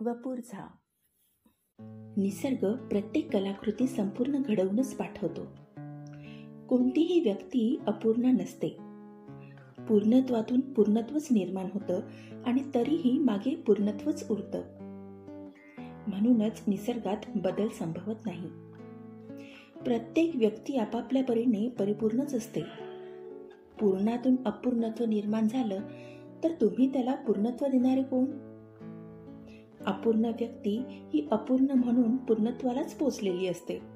[0.00, 0.38] वपूर
[2.16, 5.44] निसर्ग प्रत्येक कलाकृती संपूर्ण घडवूनच पाठवतो.
[6.68, 8.68] कोणतीही व्यक्ती अपूर्ण नसते.
[9.88, 12.00] पूर्णत्वातून पूर्णत्वच निर्माण होतं
[12.46, 14.62] आणि तरीही मागे पूर्णत्वच उरतं.
[16.06, 18.48] म्हणूनच निसर्गात बदल संभवत नाही.
[19.84, 22.60] प्रत्येक व्यक्ती आपापल्या परीने परिपूर्णच असते.
[23.80, 25.80] पूर्णातून अपूर्णत्व निर्माण झालं
[26.44, 28.55] तर तुम्ही त्याला पूर्णत्व देणारे कोण?
[29.86, 30.76] अपूर्ण व्यक्ती
[31.14, 33.95] ही अपूर्ण म्हणून पूर्णत्वालाच पोचलेली असते.